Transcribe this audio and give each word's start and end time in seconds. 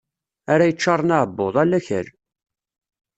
Ara 0.51 0.69
yeččaṛen 0.69 1.13
aɛebbuḍ, 1.15 1.55
ala 1.63 1.77
akal. 1.79 2.07